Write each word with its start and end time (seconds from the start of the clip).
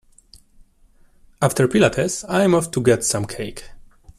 After 1.43 1.67
pilates, 1.67 2.25
I’m 2.27 2.55
off 2.55 2.71
to 2.71 2.81
get 2.81 3.03
some 3.03 3.27
cake. 3.27 3.69